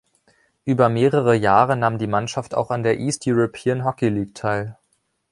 Über 0.65 0.89
mehrere 0.89 1.35
Jahre 1.35 1.75
nahm 1.77 1.99
die 1.99 2.07
Mannschaft 2.07 2.55
auch 2.55 2.71
an 2.71 2.81
der 2.81 2.97
East 2.99 3.27
European 3.27 3.85
Hockey 3.85 4.09
League 4.09 4.33
teil. 4.33 4.75